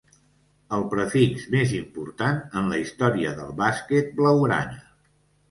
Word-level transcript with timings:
El 0.77 0.85
prefix 0.93 1.43
més 1.55 1.73
important 1.79 2.41
en 2.63 2.73
la 2.73 2.81
història 2.85 3.35
del 3.43 3.53
bàsquet 3.61 4.11
blaugrana. 4.19 4.83